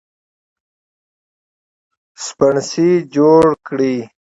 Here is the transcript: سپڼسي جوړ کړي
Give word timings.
سپڼسي 2.23 2.89
جوړ 3.15 3.43
کړي 3.67 3.95